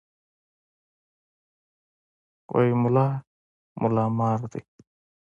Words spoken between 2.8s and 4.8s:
ملا ملا مار دی.